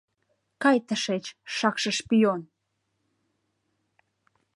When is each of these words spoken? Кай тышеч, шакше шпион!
Кай 0.61 0.77
тышеч, 0.87 1.25
шакше 1.55 1.91
шпион! 1.97 2.41